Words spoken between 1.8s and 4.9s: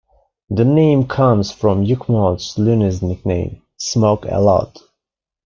Yukmouth's Luniz nickname, "Smoke-a-Lot".